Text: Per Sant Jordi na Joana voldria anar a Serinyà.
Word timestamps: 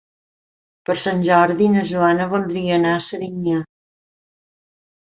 Per 0.89 0.95
Sant 1.01 1.21
Jordi 1.27 1.69
na 1.75 1.85
Joana 1.91 2.29
voldria 2.33 2.75
anar 2.81 2.97
a 2.97 3.07
Serinyà. 3.13 3.63